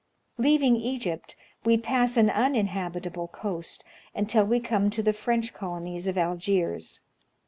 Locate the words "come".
4.59-4.89